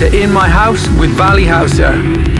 [0.00, 2.37] In My House with Valley Houser.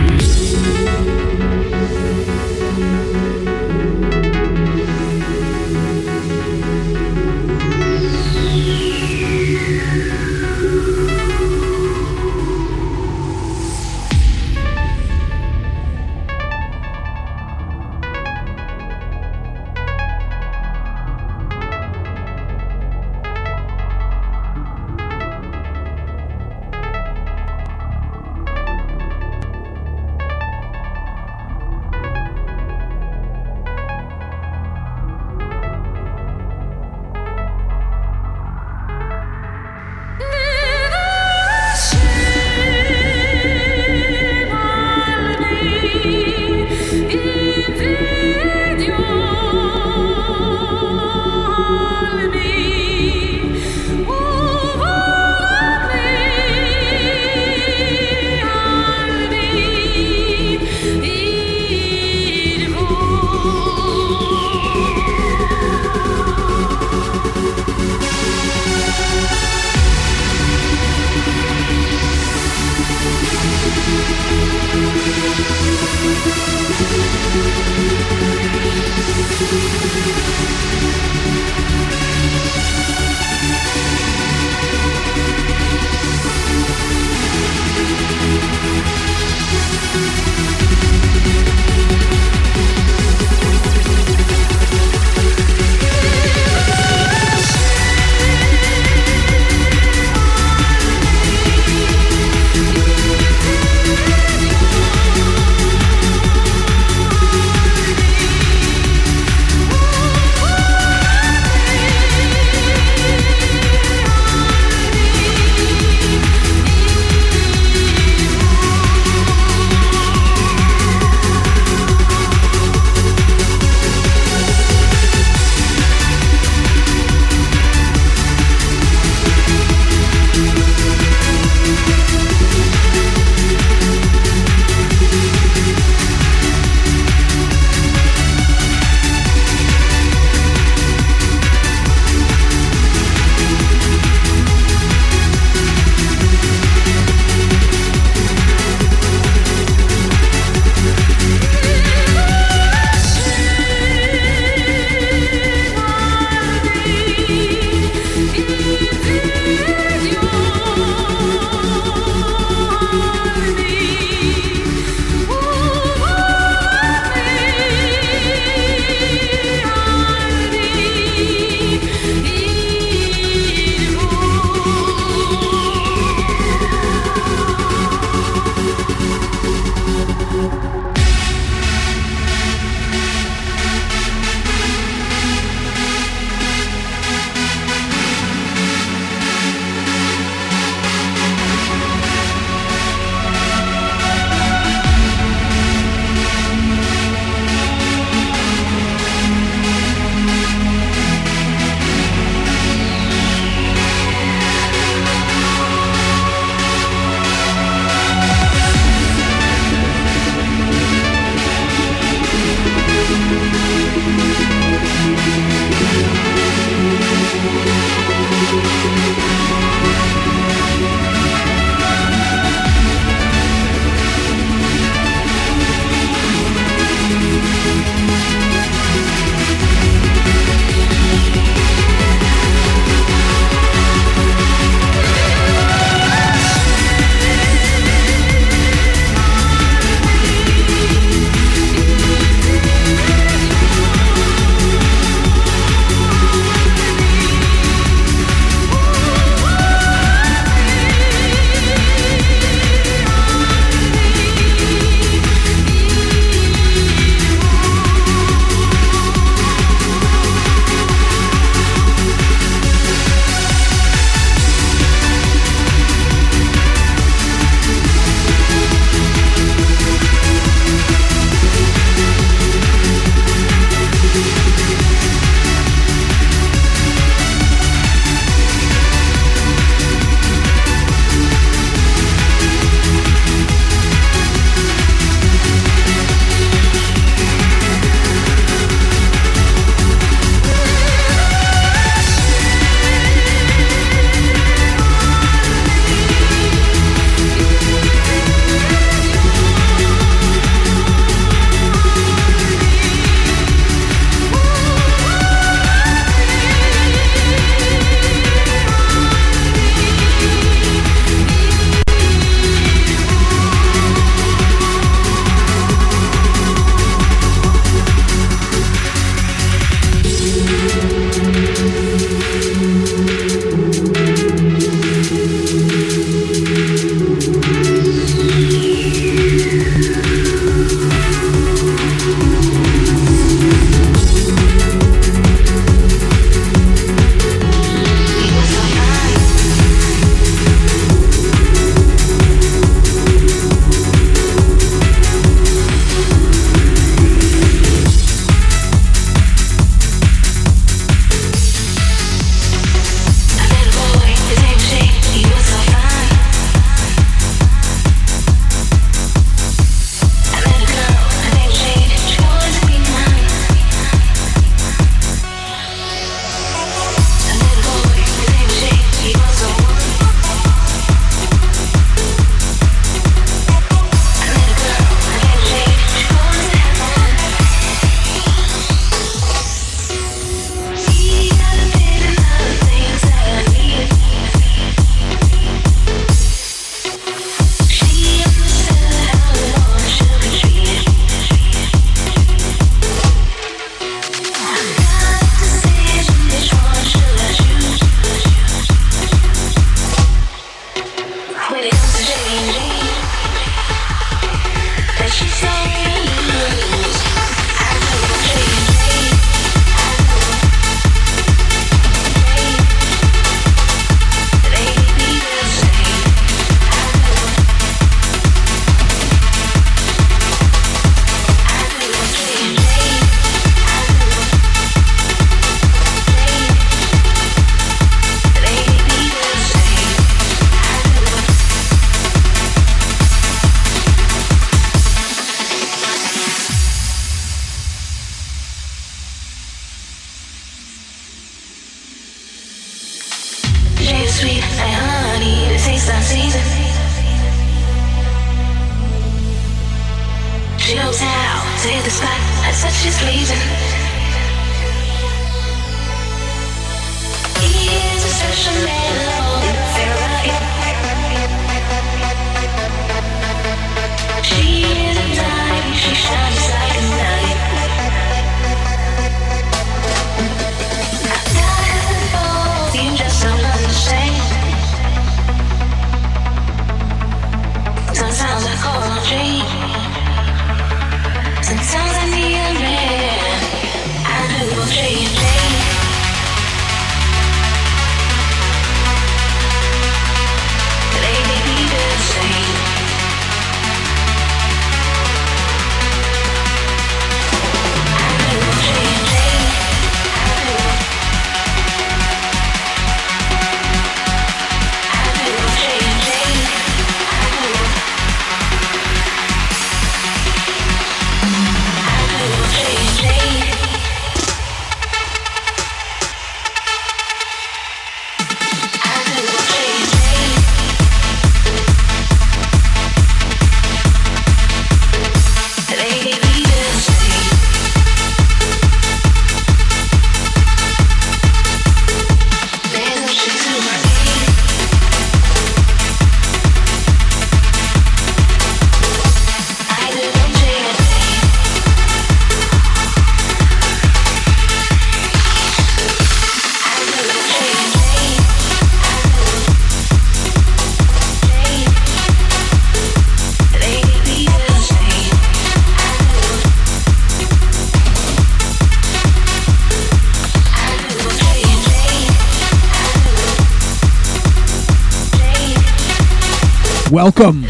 [567.09, 567.41] Welcome.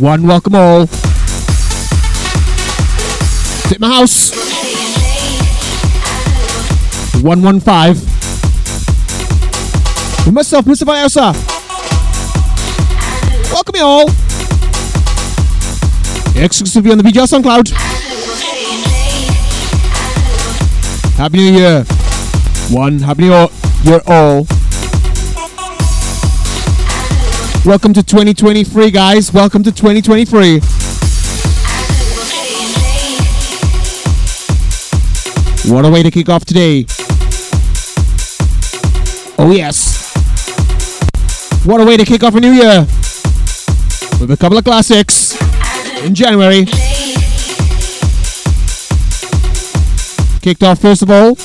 [0.00, 0.88] One welcome all.
[3.68, 4.32] Tip my house.
[7.22, 7.94] 115.
[10.26, 10.86] With myself, Mr.
[10.86, 11.32] Valley Houser.
[13.52, 14.08] Welcome you all.
[16.34, 17.70] Exclusively on the BGR SoundCloud.
[21.16, 21.84] Happy New Year.
[22.70, 23.48] One, Happy New
[23.84, 24.48] Year all.
[27.66, 29.34] Welcome to 2023, guys.
[29.34, 30.60] Welcome to 2023.
[35.70, 36.86] What a way to kick off today.
[39.38, 40.10] Oh, yes.
[41.66, 42.80] What a way to kick off a new year
[44.18, 45.36] with a couple of classics
[46.02, 46.64] in January.
[50.40, 51.36] Kicked off, first of all,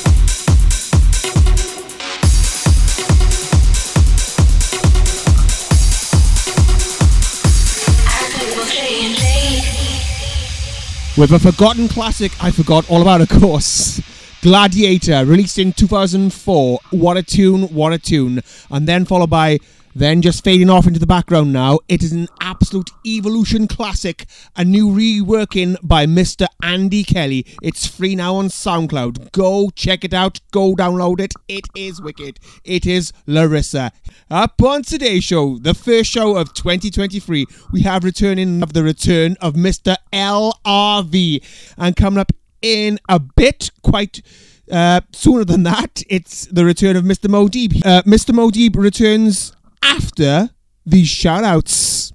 [11.17, 14.01] with a forgotten classic I forgot all about, of course.
[14.41, 16.79] Gladiator, released in 2004.
[16.91, 18.41] What a tune, what a tune.
[18.69, 19.59] And then followed by,
[19.95, 24.25] then just fading off into the background now, it is an absolute evolution classic.
[24.57, 26.47] A new reworking by Mr.
[26.61, 27.45] Andy Kelly.
[27.63, 29.31] It's free now on SoundCloud.
[29.31, 31.33] Go check it out, go download it.
[31.47, 32.39] It is wicked.
[32.65, 33.91] It is La Rissa.
[34.31, 39.37] Up on today's show, the first show of 2023, we have returning of the return
[39.39, 39.97] of Mr.
[40.11, 41.43] LRV.
[41.77, 44.23] And coming up in a bit, quite
[44.71, 47.29] uh, sooner than that, it's the return of Mr.
[47.29, 47.85] Moadeeb.
[47.85, 48.33] Uh, Mr.
[48.33, 50.49] Moadeeb returns after
[50.87, 52.11] these shout outs.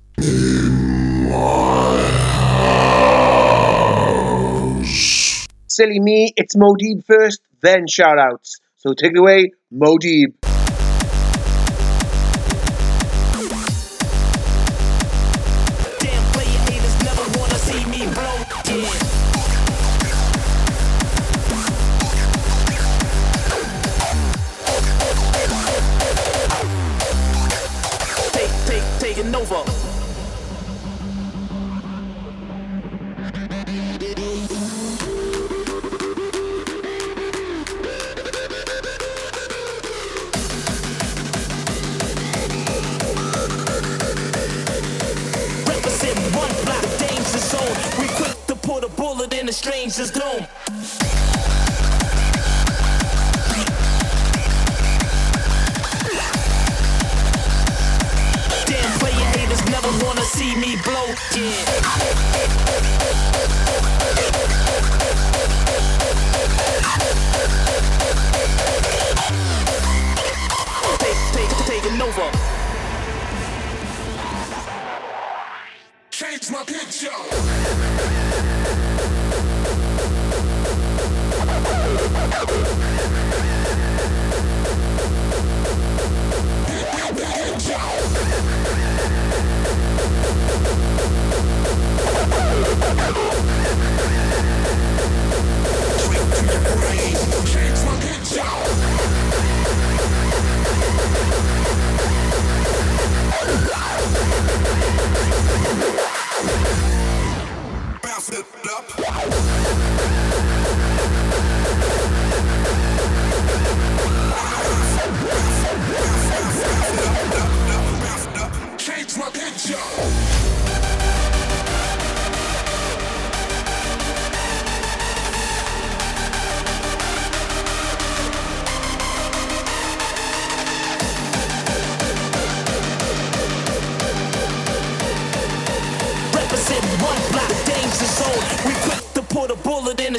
[5.69, 8.59] Silly me, it's Moadeeb first, then shout outs.
[8.79, 10.40] So take it away, Moadeeb.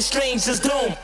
[0.02, 0.94] Stranger's dome.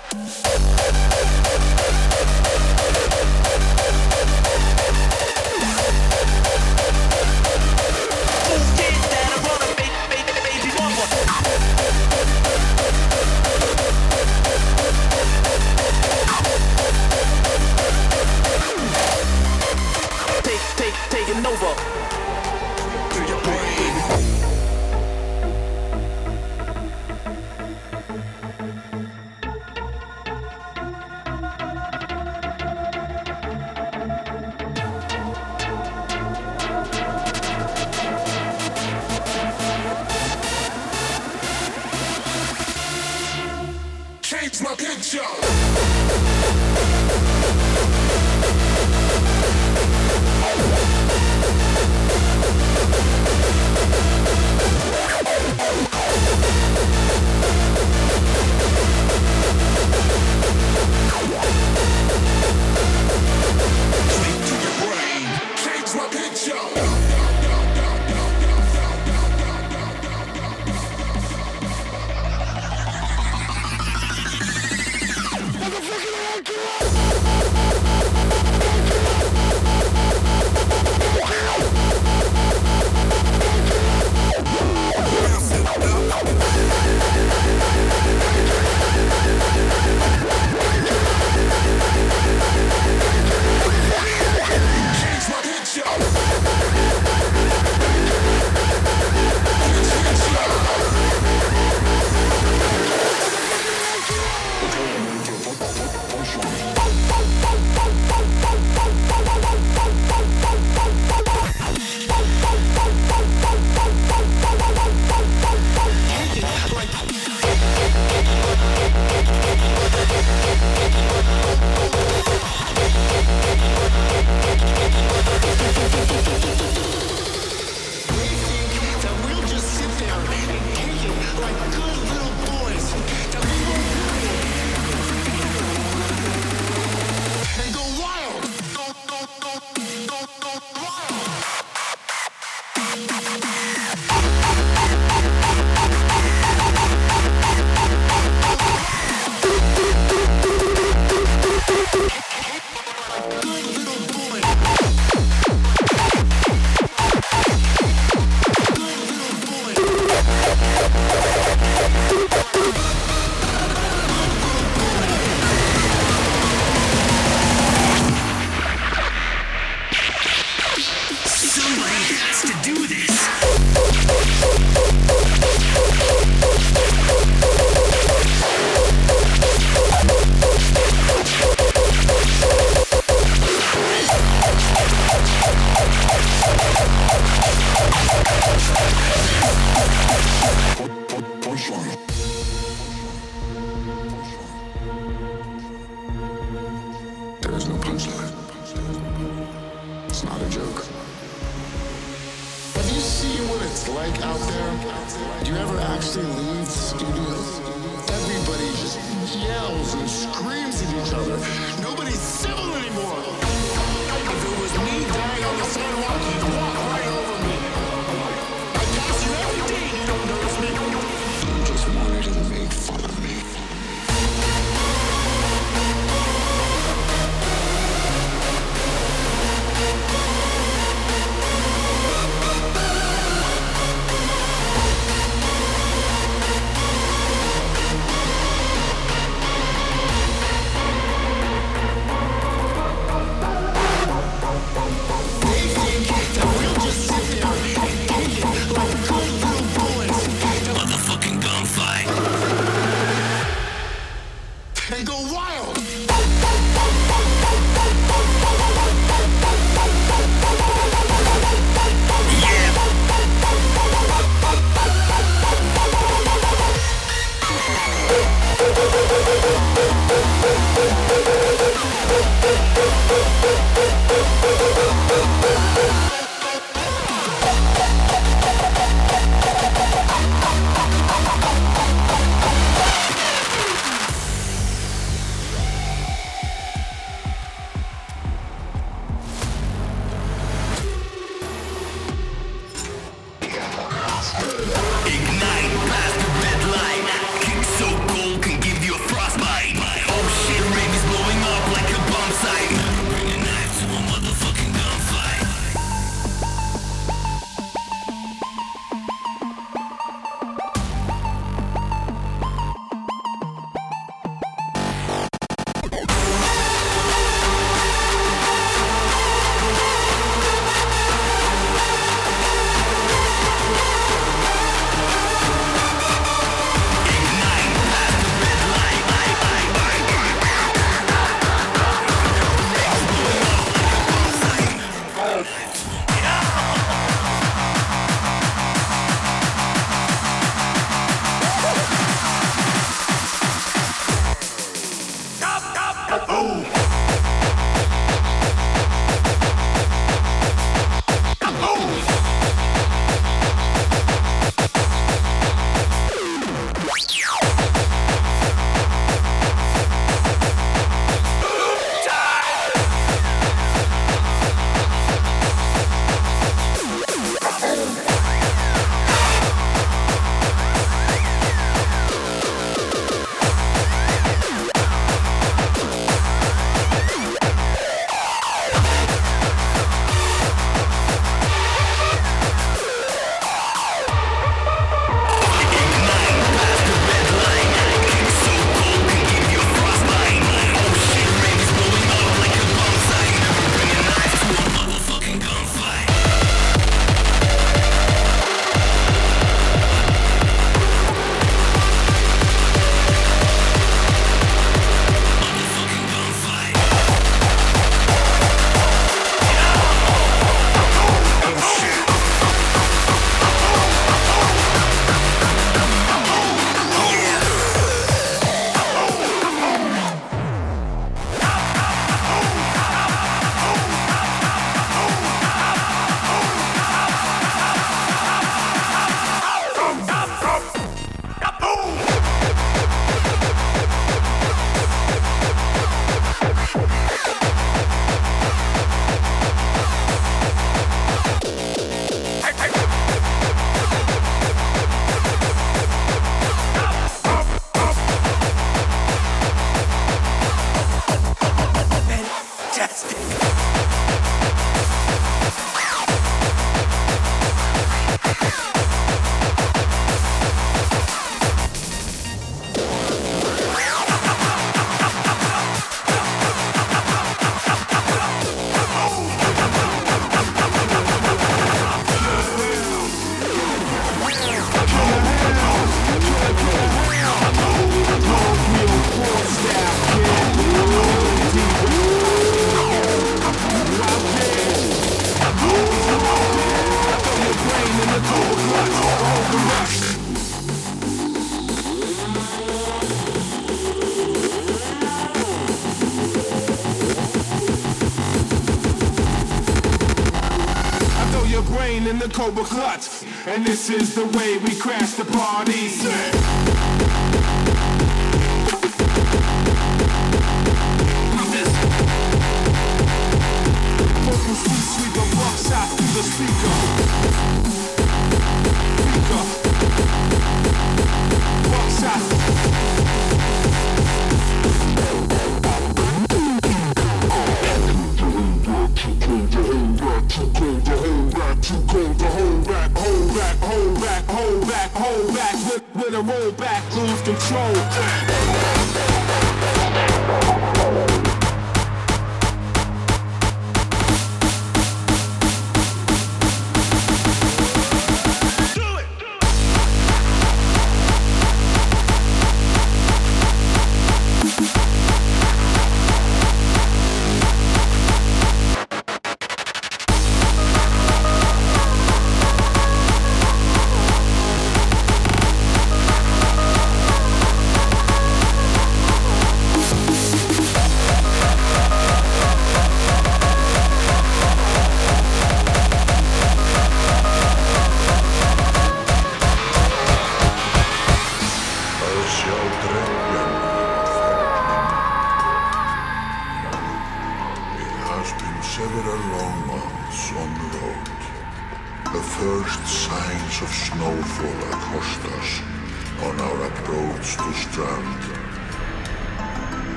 [503.58, 504.67] And this is the way we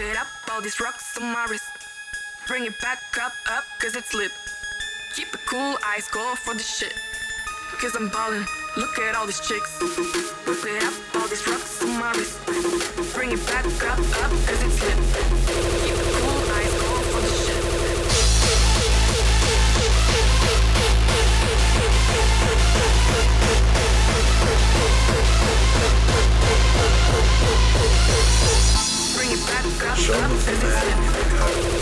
[0.00, 1.64] It up, all these rocks on my wrist.
[2.46, 4.30] Bring it back up, up, cause it's lit.
[5.16, 6.92] Keep it cool, eyes cold for the shit.
[7.80, 9.80] Cause I'm ballin', look at all these chicks.
[10.46, 12.38] Whip it up, all these rocks on my wrist.
[13.12, 14.98] Bring it back up, up, cause it's lit.
[15.82, 17.68] Keep it cool, eyes cold for the shit.
[29.28, 29.38] Lit.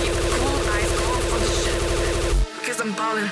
[0.03, 1.49] Keep it cool, eyes for the.
[2.67, 3.31] Cause I'm ballin'.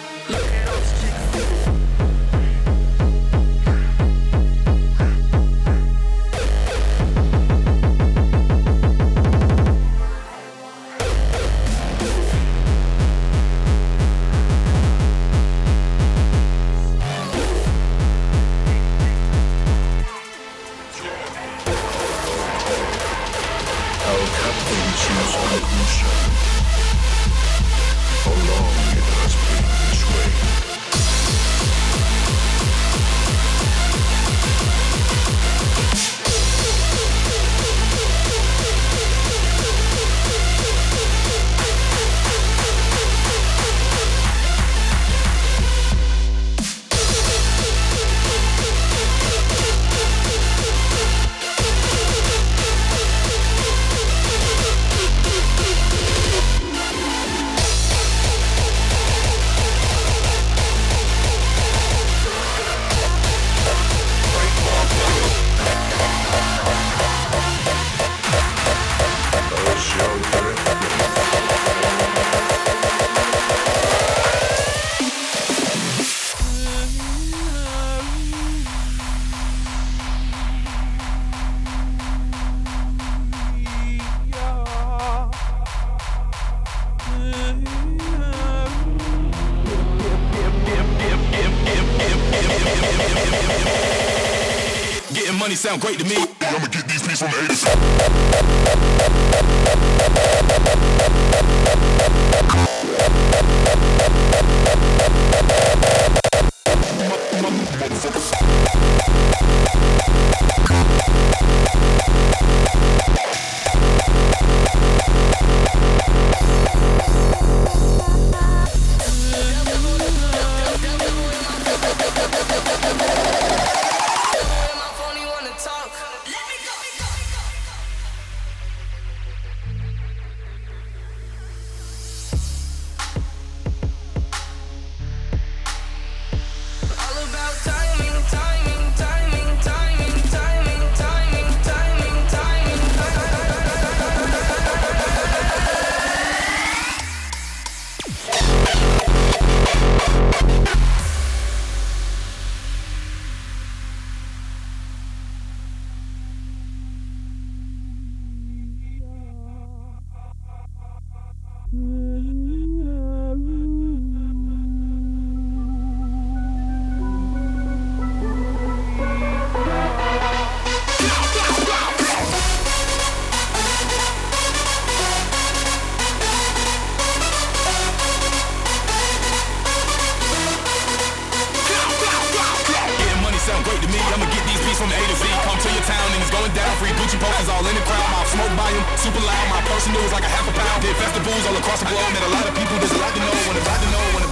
[187.14, 188.11] Gucci posters all in the crowd.
[188.11, 189.46] My smoke volume super loud.
[189.50, 190.83] My personal is like a half a pound.
[190.83, 192.11] Did festivals all across the globe.
[192.12, 192.79] Met a lot of people.
[192.79, 193.35] There's a lot to know.
[193.46, 194.05] When a lot to know.
[194.14, 194.31] When a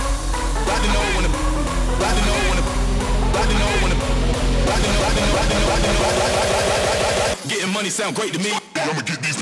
[0.67, 1.05] lot to know.
[1.15, 1.31] When a
[2.03, 2.39] lot to know.
[2.51, 2.67] When a
[3.39, 3.71] lot to know.
[3.83, 4.59] When a lot to know.
[4.67, 4.99] Lot to know.
[4.99, 5.31] Lot to know.
[5.33, 5.71] Lot to know.
[5.71, 7.49] Lot to know.
[7.49, 8.51] Getting money sound great to me.
[8.75, 9.39] I'ma get these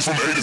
[0.00, 0.40] beats from A to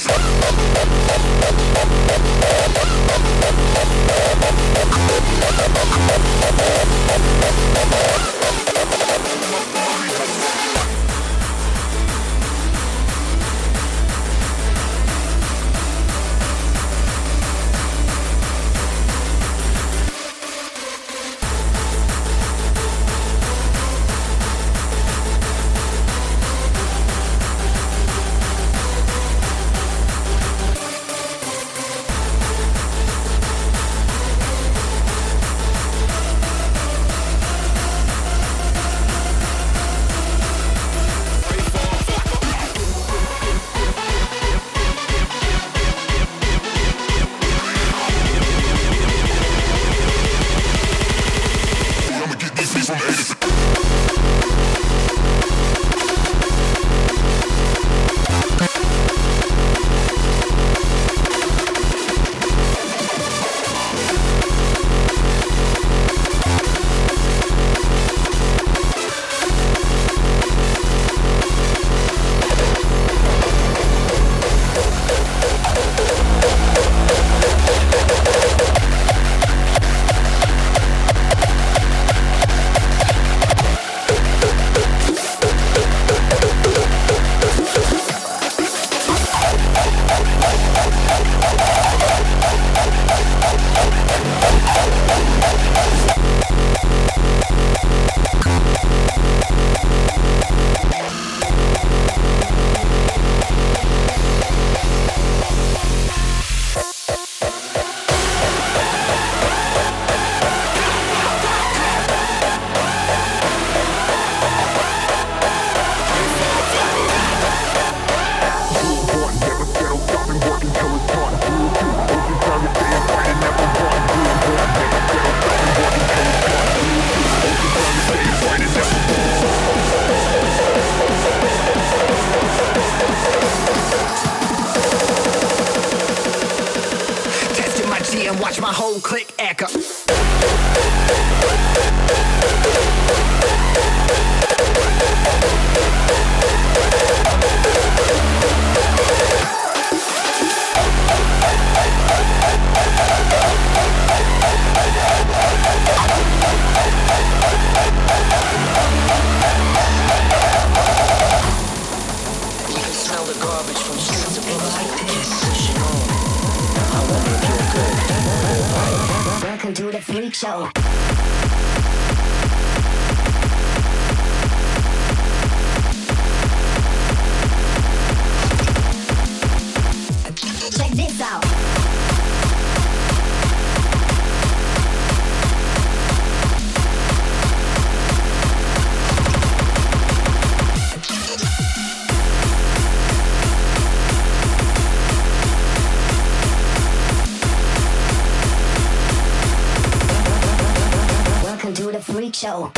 [202.37, 202.69] show.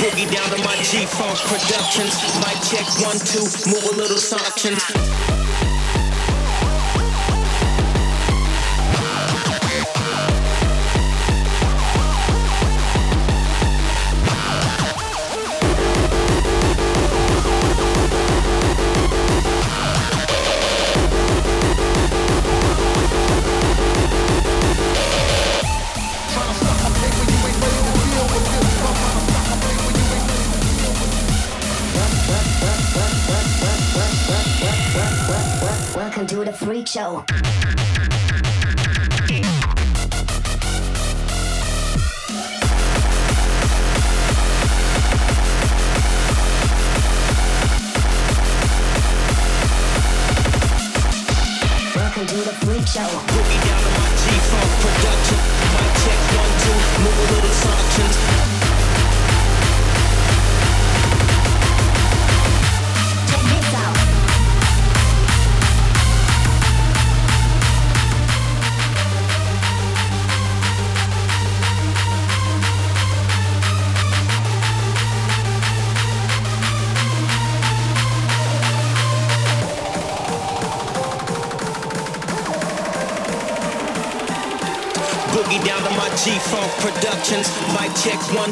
[0.00, 2.18] Boogie down to my G-Funk Productions.
[2.40, 5.19] Mic check one, two, move a little something.
[37.00, 37.29] Show.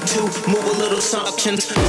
[0.08, 1.87] Two, move a little suctions.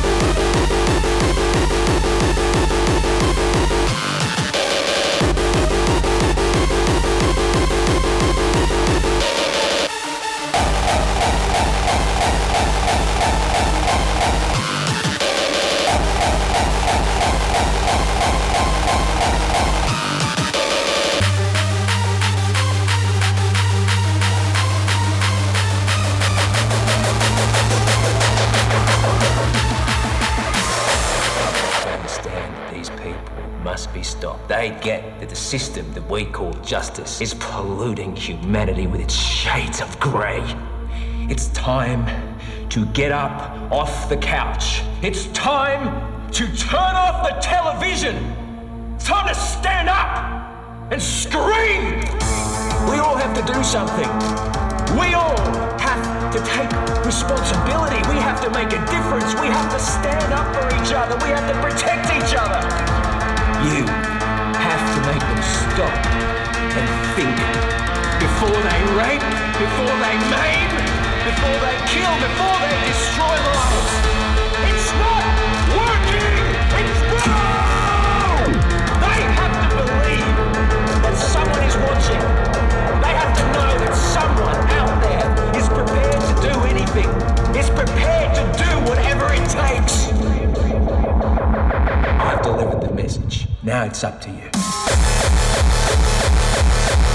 [36.64, 40.44] Justice is polluting humanity with its shades of grey.
[41.30, 42.06] It's time
[42.70, 44.82] to get up off the couch.
[45.02, 48.16] It's time to turn off the television.
[48.96, 52.00] It's time to stand up and scream.
[52.90, 54.10] We all have to do something.
[54.98, 55.38] We all
[55.80, 56.72] have to take
[57.06, 57.98] responsibility.
[58.10, 59.34] We have to make a difference.
[59.40, 61.16] We have to stand up for each other.
[61.26, 62.62] We have to protect each other.
[63.70, 66.19] You have to make them stop
[66.76, 67.38] and think
[68.22, 69.26] before they rape,
[69.58, 70.70] before they maim,
[71.26, 73.94] before they kill, before they destroy lives.
[74.70, 75.26] It's not
[75.74, 76.36] working!
[76.80, 77.34] It's no!
[79.02, 80.36] They have to believe
[81.02, 82.24] that someone is watching.
[83.02, 87.10] They have to know that someone out there is prepared to do anything,
[87.58, 90.12] is prepared to do whatever it takes.
[92.22, 93.48] I've delivered the message.
[93.64, 95.09] Now it's up to you.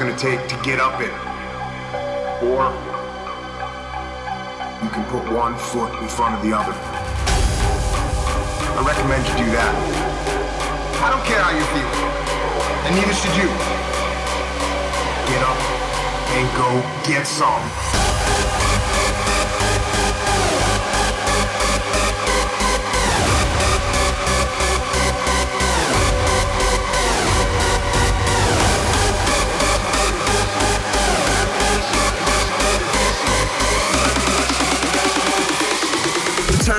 [0.00, 1.12] going to take to get up it.
[2.48, 2.72] Or
[4.82, 6.72] you can put one foot in front of the other.
[8.72, 9.74] I recommend you do that.
[11.04, 11.92] I don't care how you feel,
[12.88, 13.50] and neither should you.
[15.28, 15.60] Get up
[16.32, 17.89] and go get some.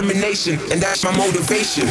[0.02, 1.88] determination, and that's my motivation.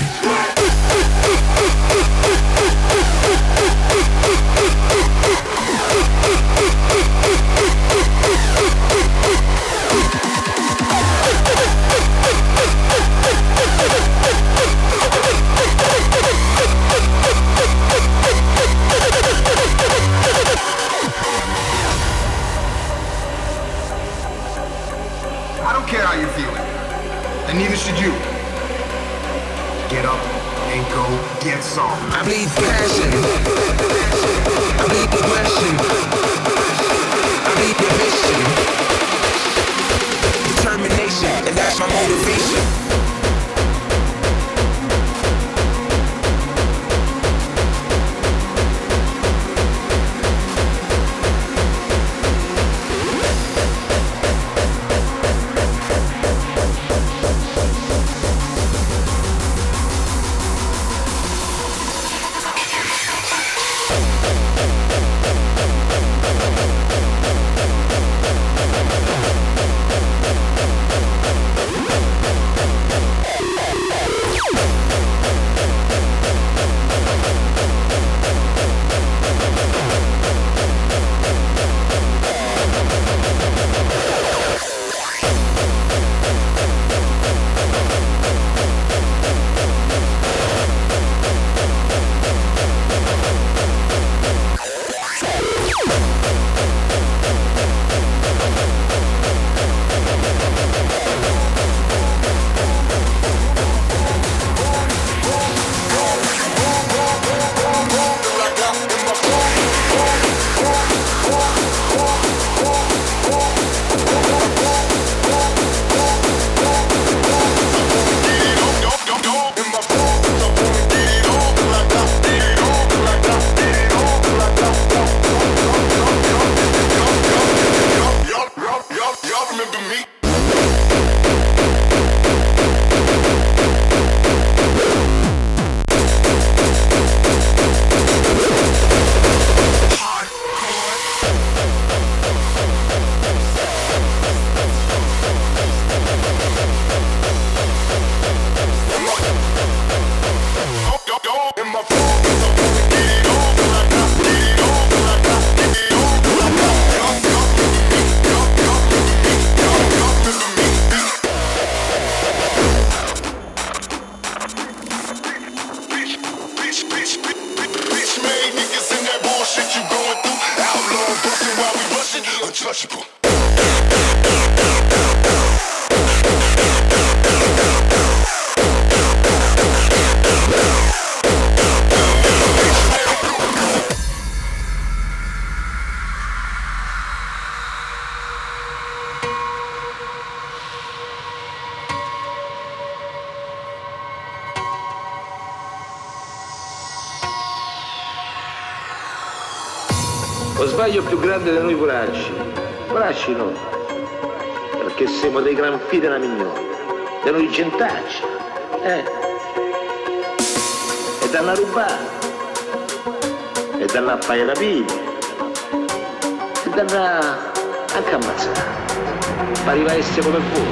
[220.11, 220.69] Sebastião Betancourt.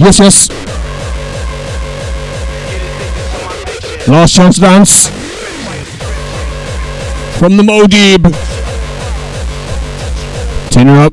[0.00, 0.48] Yes, yes.
[4.08, 5.08] Last chance dance.
[7.38, 8.32] From the Moadeeb.
[10.70, 11.09] Tenor up.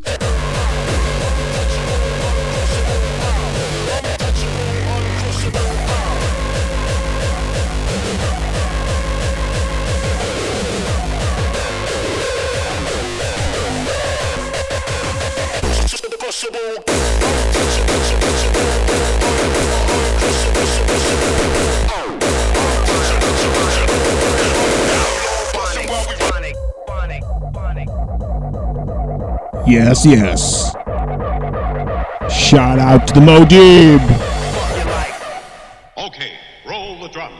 [29.87, 30.73] Yes, yes.
[32.29, 34.01] Shout out to the Moadeeb.
[35.97, 36.33] Okay,
[36.65, 37.31] roll the drum.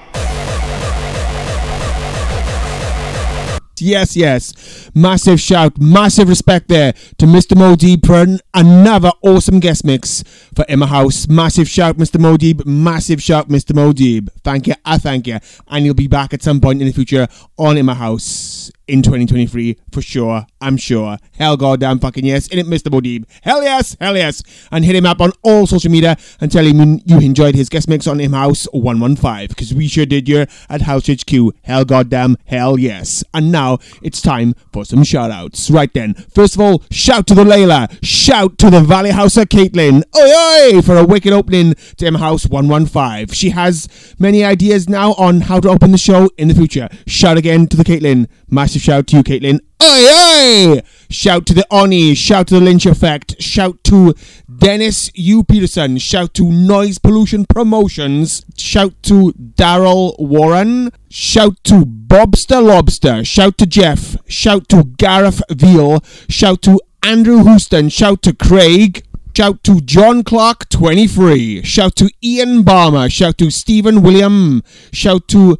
[3.78, 4.54] Yes, yes.
[4.98, 7.54] Massive shout, massive respect there to Mr.
[7.54, 10.24] Moadeeb for another awesome guest mix
[10.56, 11.28] for Emma House.
[11.28, 12.20] Massive shout, Mr.
[12.20, 12.66] Moadeeb.
[12.66, 13.74] Massive shout, Mr.
[13.74, 14.30] Moadeeb.
[14.44, 14.74] Thank you.
[14.84, 15.38] I thank you.
[15.68, 17.28] And you'll be back at some point in the future
[17.60, 20.48] on Emma House in 2023 for sure.
[20.62, 21.18] I'm sure.
[21.38, 22.48] Hell goddamn fucking yes.
[22.48, 22.90] In it, Mr.
[22.90, 23.26] Moadeeb.
[23.42, 23.96] Hell yes.
[24.00, 24.42] Hell yes.
[24.72, 27.88] And hit him up on all social media and tell him you enjoyed his guest
[27.88, 31.32] mix on Im House 115 because we sure did here at House HQ.
[31.64, 32.38] Hell goddamn.
[32.46, 33.24] Hell yes.
[33.34, 35.70] And now it's time for some shout outs.
[35.70, 36.14] Right then.
[36.14, 37.98] First of all, shout to the Layla.
[38.04, 40.04] Shout to the Valley Houser Caitlin.
[40.16, 40.82] Oi oi!
[40.82, 43.34] For a wicked opening to M House 115.
[43.36, 46.90] She has many ideas now on how to open the show in the future.
[47.06, 48.28] Shout again to the Caitlin.
[48.50, 49.60] Massive shout to you, Caitlin.
[49.84, 50.82] Oi oi!
[51.10, 52.16] Shout to the Oni.
[52.16, 53.42] Shout to the Lynch Effect.
[53.42, 54.16] Shout to
[54.58, 55.44] Dennis U.
[55.44, 55.98] Peterson.
[56.00, 58.44] Shout to Noise Pollution Promotions.
[58.58, 60.92] Shout to Daryl Warren.
[61.10, 63.24] Shout to Bobster Lobster.
[63.24, 64.18] Shout to Jeff.
[64.28, 66.04] Shout to Gareth Veal.
[66.28, 67.90] Shout to Andrew Houston.
[67.90, 69.04] Shout to Craig.
[69.36, 71.62] Shout to John Clark 23.
[71.62, 73.08] Shout to Ian Balmer.
[73.10, 74.64] Shout to Stephen William.
[74.92, 75.60] Shout to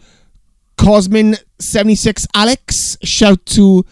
[0.78, 2.98] Cosmin 76 Alex.
[3.04, 3.86] Shout to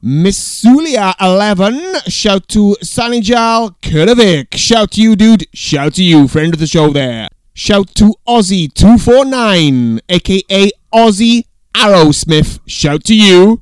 [0.00, 2.02] Miss Sulia 11.
[2.06, 4.54] Shout to Sanijal Kurdovic.
[4.56, 5.46] Shout to you, dude.
[5.52, 7.28] Shout to you, friend of the show there.
[7.54, 11.42] Shout to Aussie249, aka Aussie
[11.74, 12.60] Arrowsmith.
[12.66, 13.60] Shout to you.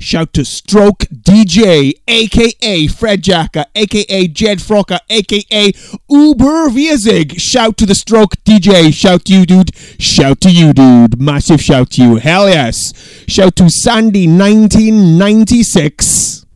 [0.00, 5.72] Shout to Stroke DJ, aka Fred Jacker, aka Jed Frocker, aka
[6.08, 7.38] Uber Viazig.
[7.38, 8.94] Shout to the Stroke DJ.
[8.94, 9.76] Shout to you, dude.
[10.00, 11.20] Shout to you, dude.
[11.20, 12.16] Massive shout to you.
[12.16, 12.94] Hell yes.
[13.28, 16.46] Shout to Sandy 1996.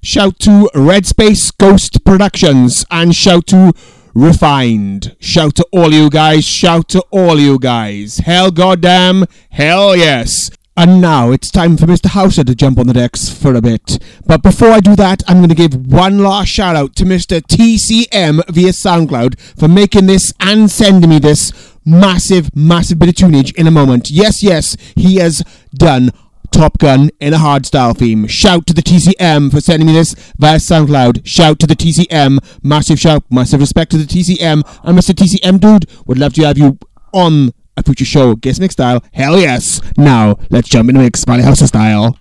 [0.00, 2.86] Shout to Red Space Ghost Productions.
[2.88, 3.72] And shout to
[4.14, 5.16] Refined.
[5.18, 6.44] Shout to all you guys.
[6.44, 8.18] Shout to all you guys.
[8.18, 9.24] Hell goddamn.
[9.50, 10.52] Hell yes.
[10.74, 12.06] And now it's time for Mr.
[12.06, 14.02] Houser to jump on the decks for a bit.
[14.26, 17.42] But before I do that, I'm going to give one last shout out to Mr.
[17.42, 23.54] TCM via SoundCloud for making this and sending me this massive, massive bit of tunage
[23.56, 24.10] in a moment.
[24.10, 25.42] Yes, yes, he has
[25.74, 26.10] done
[26.52, 28.26] Top Gun in a hardstyle theme.
[28.26, 31.26] Shout to the TCM for sending me this via SoundCloud.
[31.26, 32.38] Shout to the TCM.
[32.62, 34.62] Massive shout, massive respect to the TCM.
[34.84, 35.14] And Mr.
[35.14, 36.78] TCM, dude, would love to have you
[37.12, 38.34] on a future show.
[38.34, 39.02] Guest mix style.
[39.12, 39.80] Hell yes.
[39.96, 42.18] Now, let's jump into mix, Valley House style.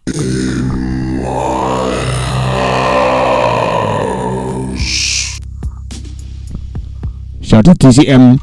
[7.42, 8.40] Shout to TCM.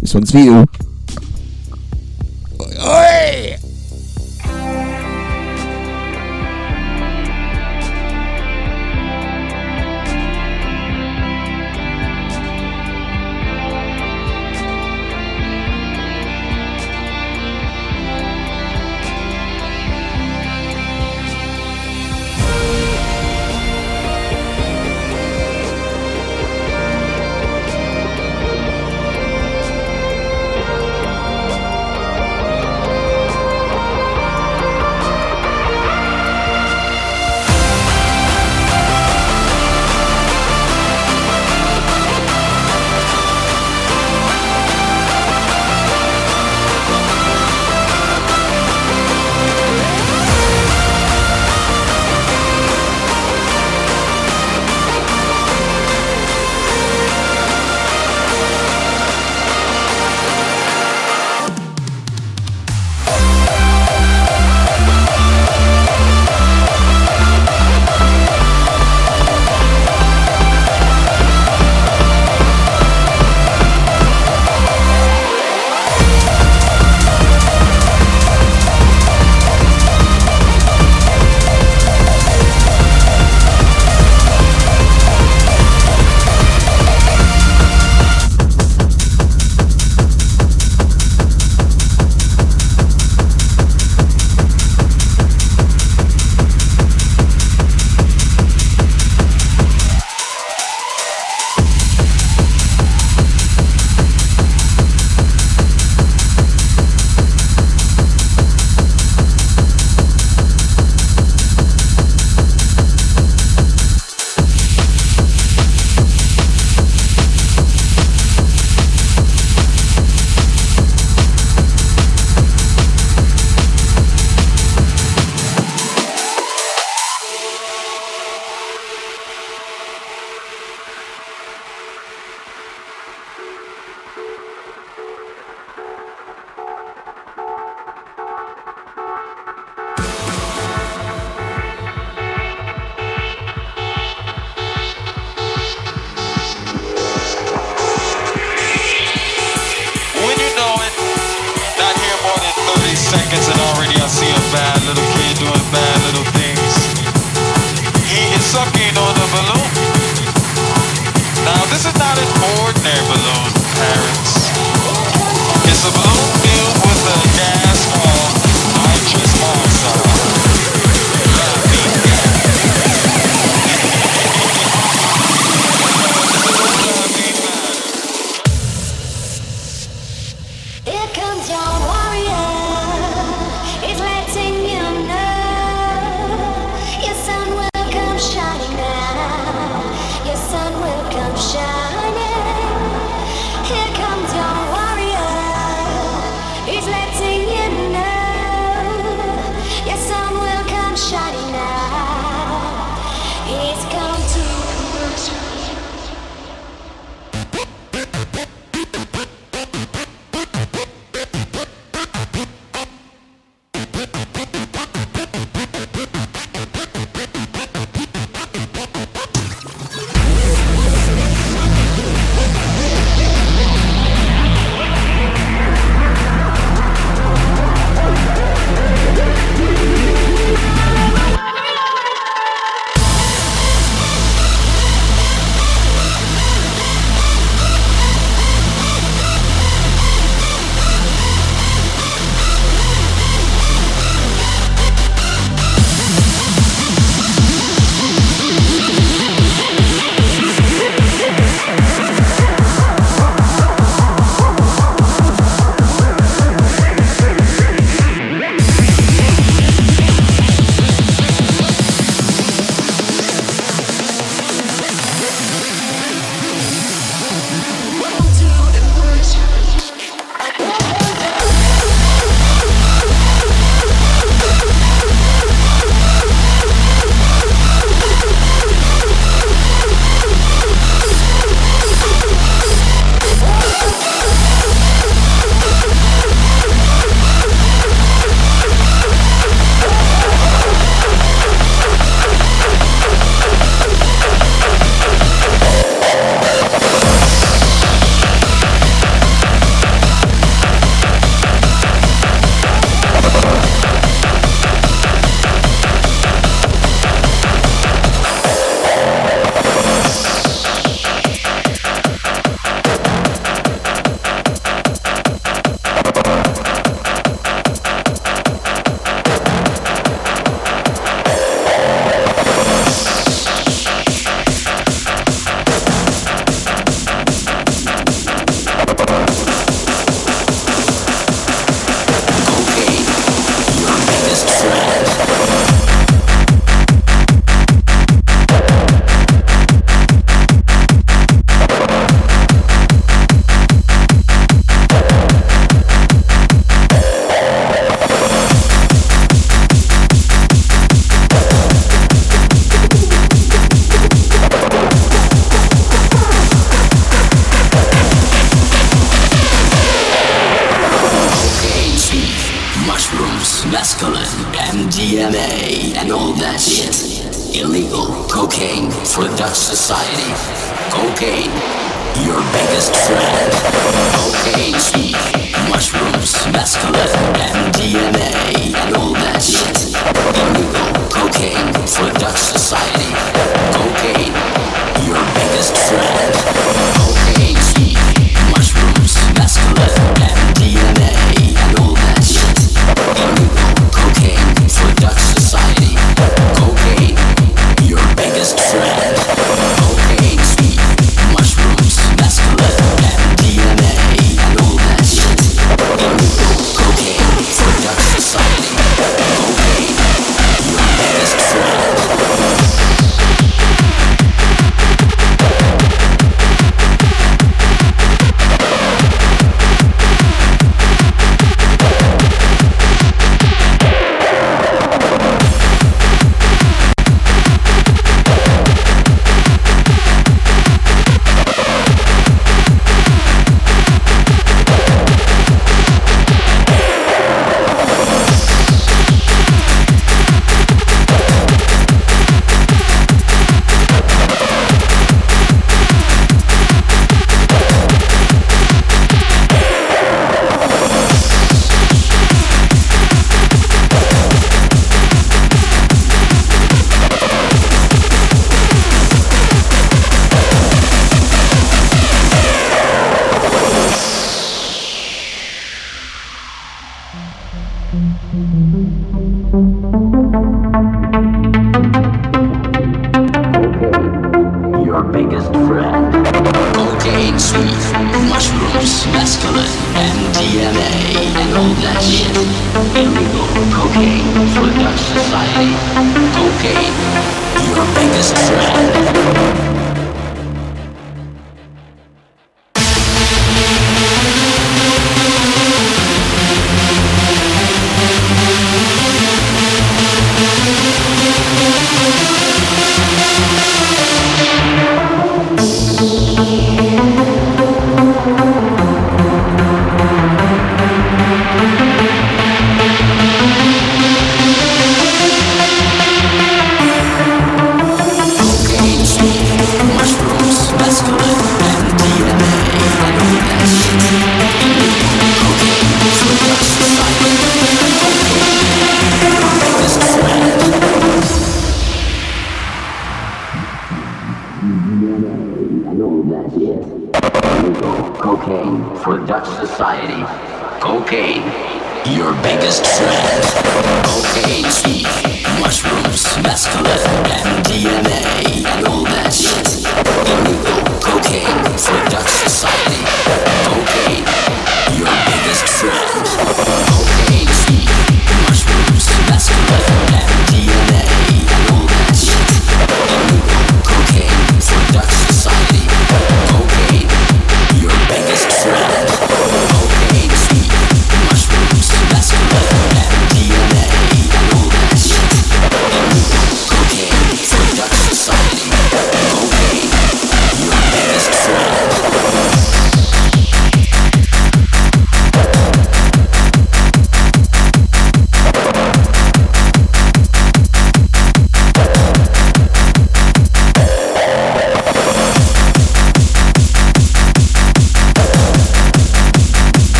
[0.00, 0.66] This one's for you.
[2.82, 3.69] Oi!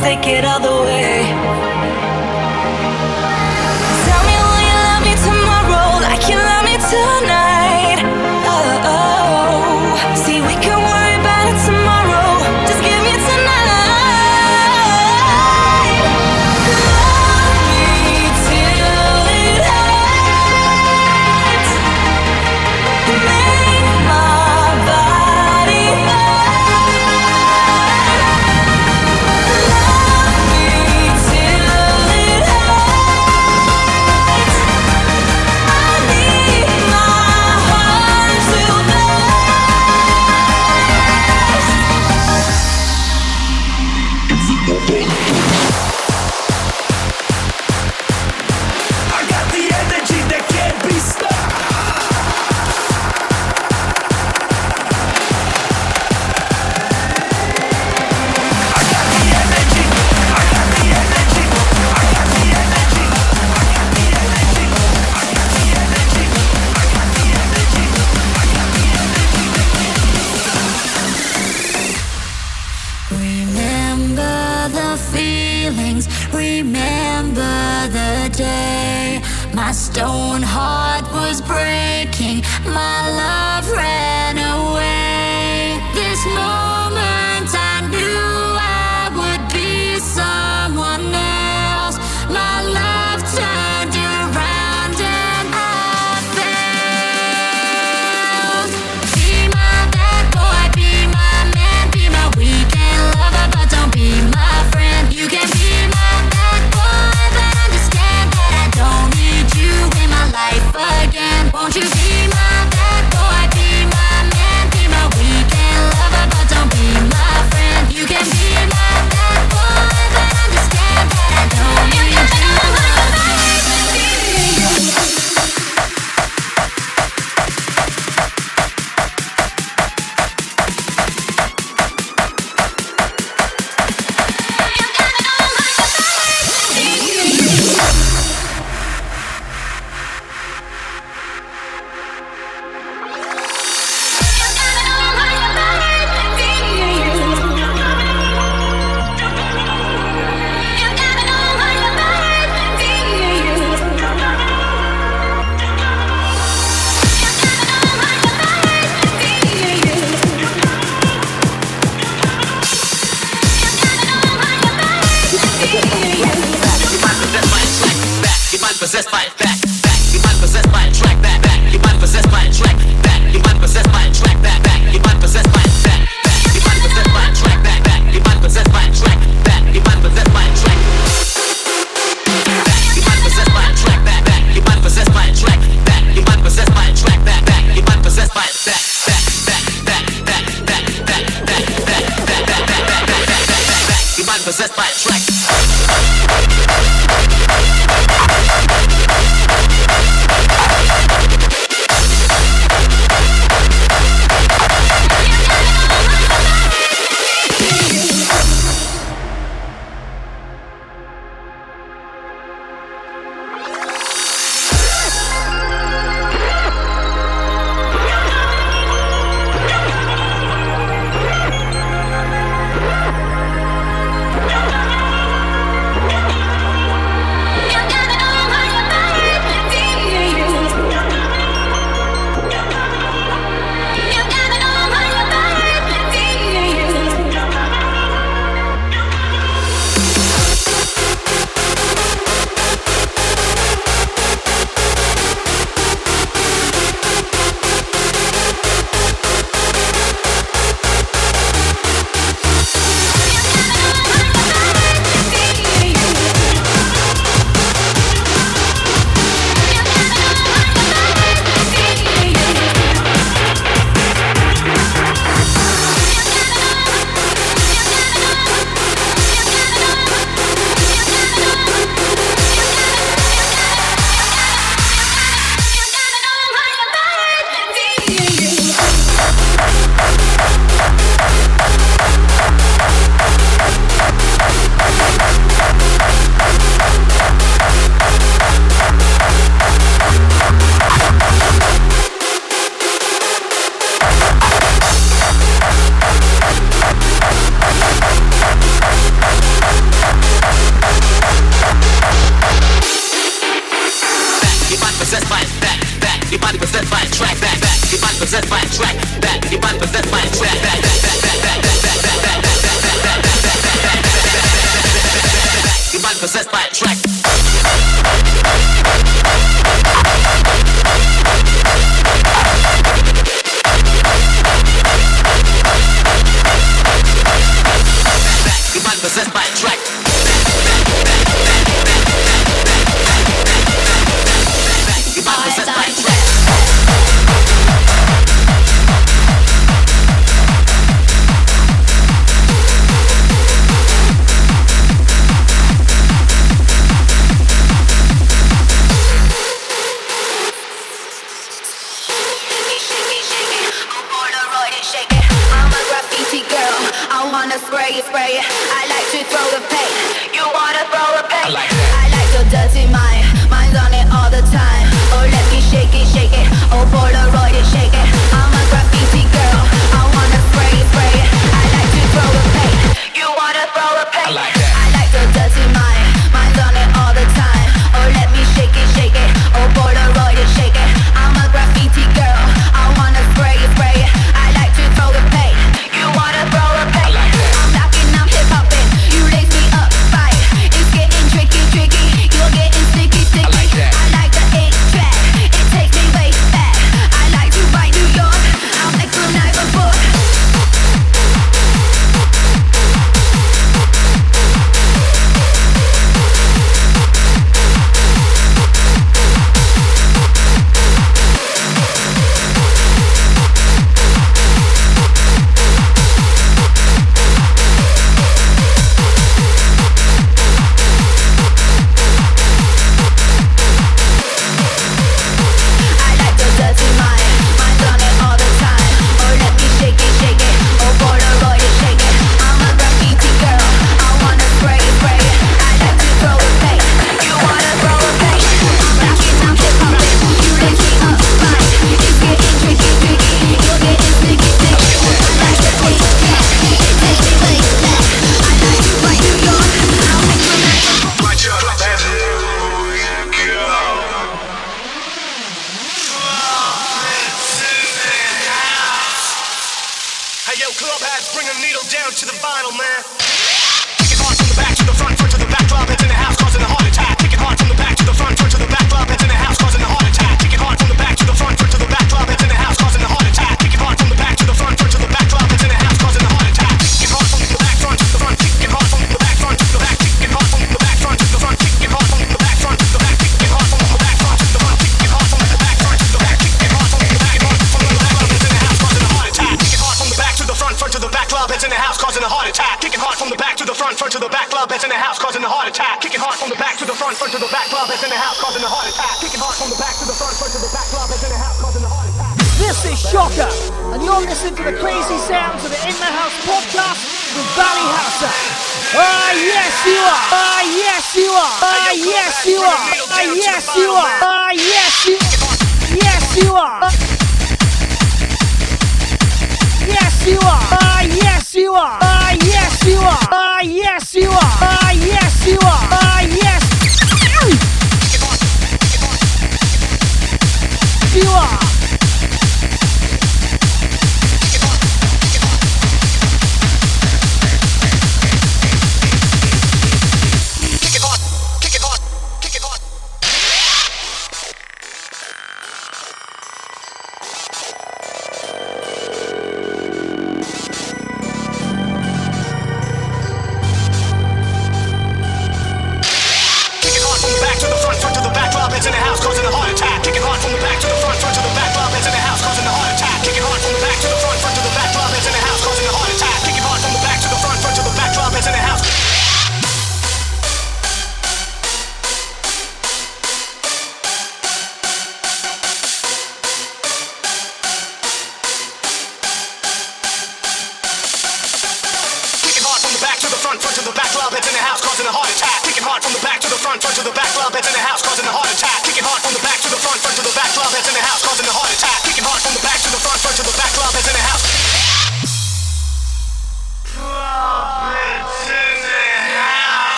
[0.00, 1.19] Take it all the way.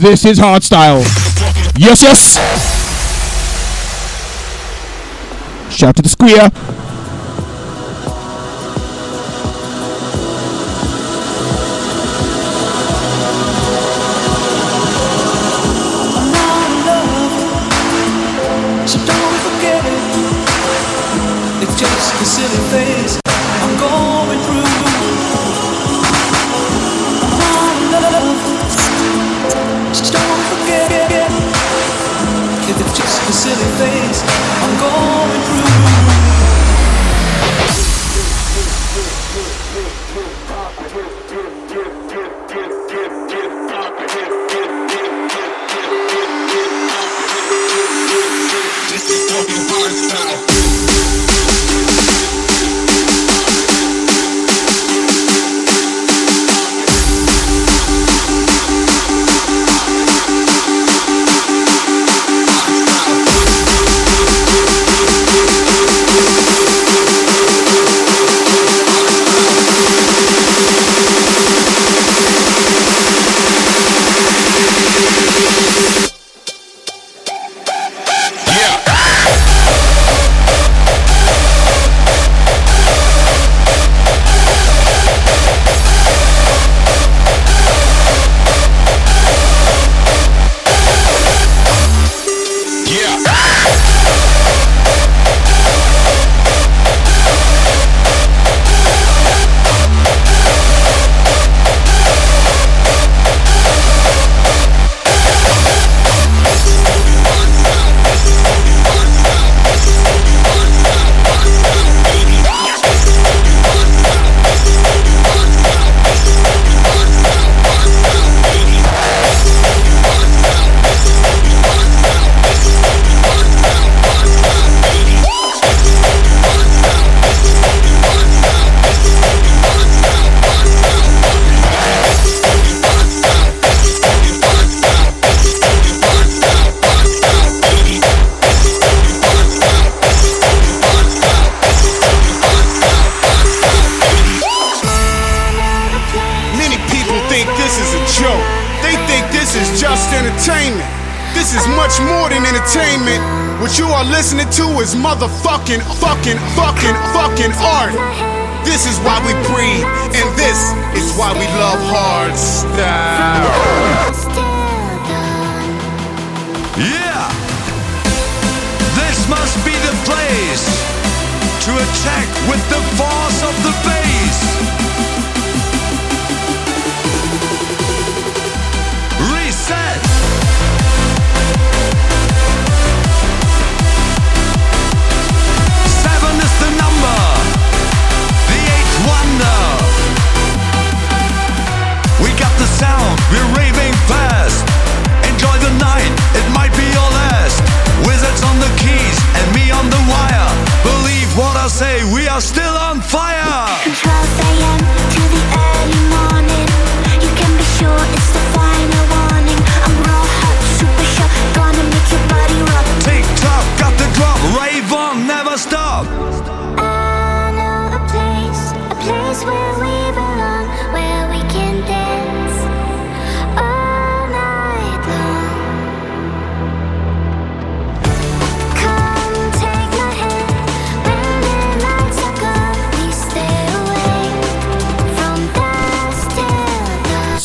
[0.00, 1.02] This is hardstyle.
[1.76, 2.38] Yes, yes.
[5.70, 6.48] Shout to the square.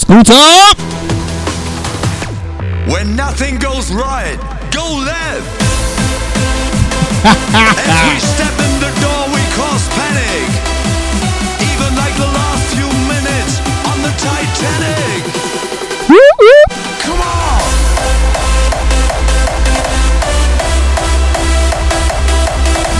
[0.05, 0.77] Scoot up!
[2.87, 4.37] When nothing goes right,
[4.71, 5.49] go left!
[7.25, 10.45] As we step in the door, we cause panic.
[11.57, 13.57] Even like the last few minutes
[13.89, 15.25] on the Titanic.
[17.01, 17.61] Come on!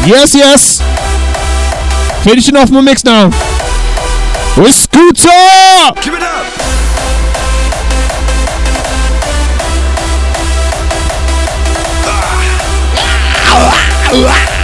[0.10, 0.82] Yes, yes!
[2.23, 3.27] Finishing off my mix now.
[4.57, 6.02] With Scooter!
[6.02, 6.55] Keep it up!
[13.56, 13.73] 呃啊
[14.11, 14.55] 呃啊。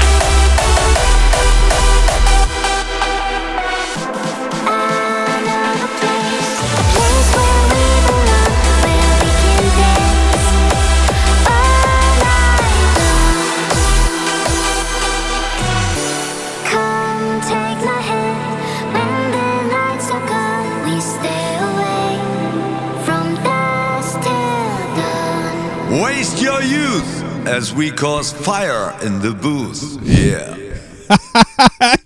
[27.61, 29.99] As we cause fire in the booth.
[30.01, 30.57] Yeah.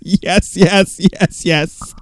[0.02, 1.94] yes, yes, yes, yes.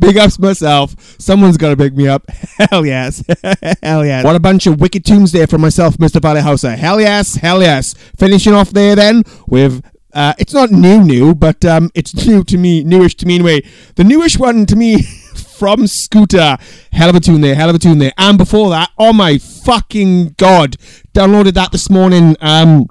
[0.00, 0.94] Big ups myself.
[1.20, 2.24] Someone's got to pick me up.
[2.70, 3.22] Hell yes.
[3.82, 4.24] hell yes.
[4.24, 6.18] What a bunch of wicked tunes there for myself, Mr.
[6.22, 6.76] Valley Houser.
[6.76, 7.92] Hell yes, hell yes.
[8.16, 9.84] Finishing off there then with.
[10.14, 13.60] Uh, it's not new, new, but um, it's new to me, newish to me anyway.
[13.96, 16.56] The newish one to me from Scooter.
[16.92, 18.12] Hell of a tune there, hell of a tune there.
[18.16, 20.76] And before that, oh my fucking god,
[21.12, 22.36] downloaded that this morning.
[22.40, 22.86] Um,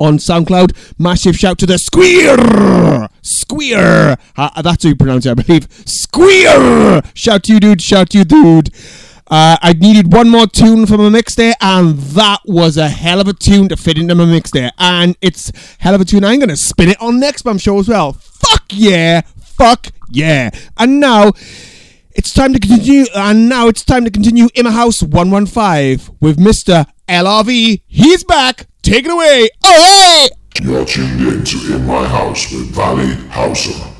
[0.00, 0.76] on SoundCloud.
[0.98, 3.08] Massive shout to the Squeer!
[3.22, 4.16] Squeer!
[4.36, 5.68] Uh, that's how you pronounce it, I believe.
[5.86, 7.02] Squeer!
[7.14, 7.82] Shout to you, dude.
[7.82, 8.70] Shout to you, dude.
[9.30, 13.20] Uh, I needed one more tune for my mix there, and that was a hell
[13.20, 14.70] of a tune to fit into my mix there.
[14.78, 16.24] And it's hell of a tune.
[16.24, 18.14] I'm going to spin it on next month's show as well.
[18.14, 19.20] Fuck yeah!
[19.36, 20.50] Fuck yeah!
[20.78, 21.32] And now.
[22.14, 26.36] It's time to continue, and now it's time to continue in my house 115 with
[26.36, 26.86] Mr.
[27.08, 27.82] LRV.
[27.86, 28.66] He's back.
[28.88, 29.50] Take it away.
[29.66, 30.30] Oh, hey!
[30.62, 33.97] You're tuned in to In My House with Valley Houser.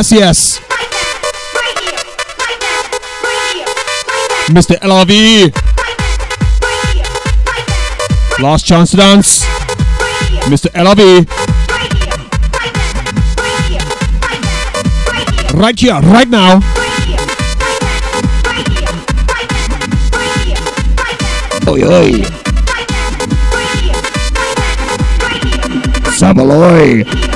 [0.00, 0.60] Yes, yes.
[4.48, 4.76] Mr.
[4.80, 5.52] LRV.
[8.40, 9.44] Last chance to dance.
[10.48, 10.70] Mr.
[10.72, 11.28] LRV.
[15.52, 16.62] Right here, right now.
[21.68, 22.24] Oi, oi.
[26.16, 27.29] Sabaloy.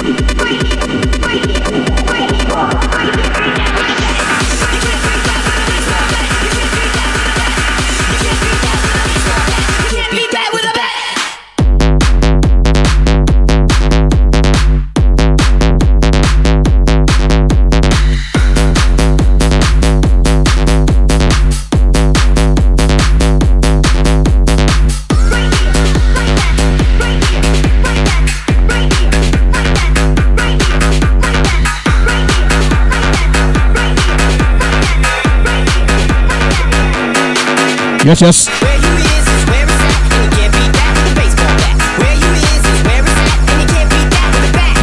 [44.11, 44.77] That with a bat.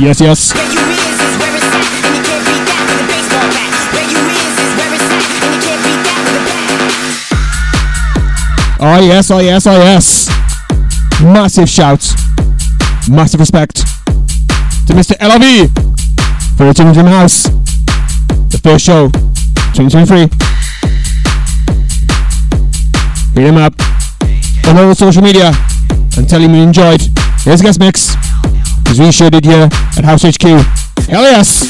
[8.81, 10.27] Oh yes, oh yes, oh yes.
[11.22, 12.15] Massive shouts.
[13.07, 13.76] Massive respect
[14.88, 15.14] to Mr.
[15.19, 15.69] LRV
[16.57, 17.43] for returning to the house.
[18.49, 19.10] The first show,
[19.76, 20.51] 2023.
[23.34, 23.74] Hit him up
[24.68, 25.52] on all social media
[26.18, 27.02] and tell him you enjoyed
[27.44, 28.16] his guest mix.
[28.84, 30.44] Because we sure did here at House HQ.
[31.08, 31.64] Hell yes!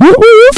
[0.00, 0.50] Woo-hoo.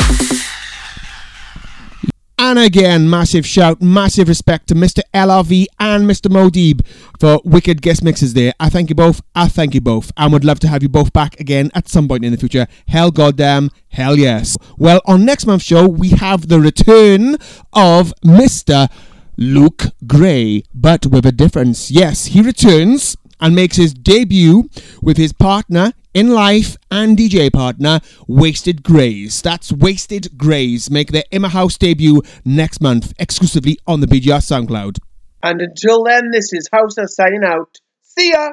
[2.39, 5.01] And again, massive shout, massive respect to Mr.
[5.13, 6.31] LRV and Mr.
[6.31, 6.87] Moadeeb
[7.19, 8.55] for wicked guest mixes there.
[8.59, 9.21] I thank you both.
[9.35, 10.13] I thank you both.
[10.17, 12.67] And would love to have you both back again at some point in the future.
[12.89, 14.57] Hell goddamn, hell yes.
[14.79, 17.37] Well, on next month's show, we have the return
[17.73, 18.89] of Mr.
[19.37, 21.91] Luke Gray, but with a difference.
[21.91, 24.69] Yes, he returns and makes his debut
[25.03, 29.43] with his partner in life and DJ partner, Wasted Greys.
[29.43, 34.41] That's Wasted Greys make their In My House debut next month, exclusively on the BGR
[34.41, 34.99] SoundCloud.
[35.43, 37.77] And until then, this is Houser signing out.
[38.01, 38.53] See ya!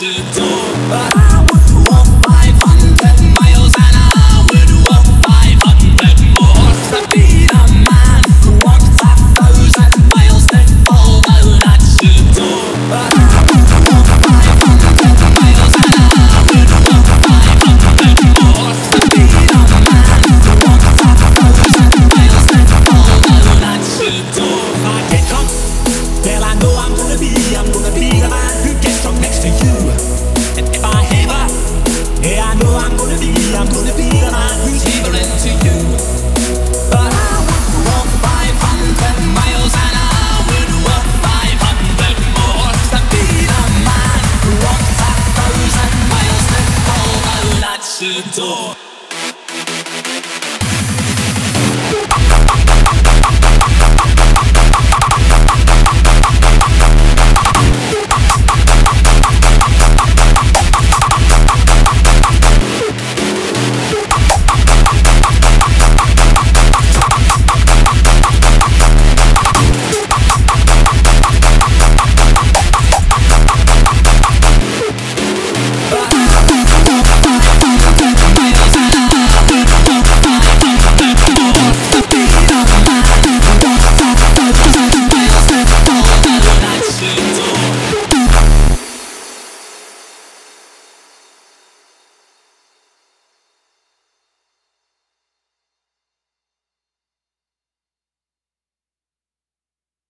[0.00, 1.25] down that door.